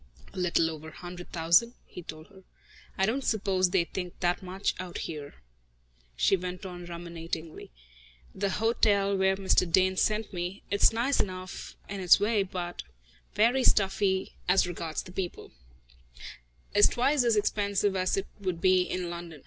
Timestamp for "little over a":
0.39-0.91